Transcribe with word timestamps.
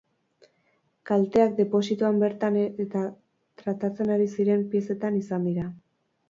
Kalteak 1.09 1.51
deposituan 1.59 2.17
bertan 2.23 2.57
eta 2.63 3.03
tratatzen 3.63 4.15
ari 4.17 4.27
ziren 4.39 4.65
piezetan 4.73 5.21
izan 5.23 5.47
dira. 5.51 5.69